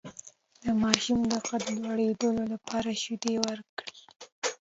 [0.63, 3.97] د ماشوم د قد د لوړیدو لپاره شیدې ورکړئ